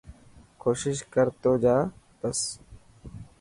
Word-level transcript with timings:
ڪوشش 0.61 0.97
ڪر 1.13 1.27
تو 1.41 1.51
جا 1.63 1.77
بس. 2.19 2.39